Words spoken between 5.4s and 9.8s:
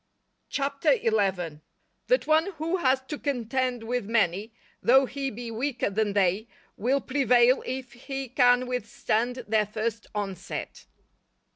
weaker than they, will prevail if he can withstand their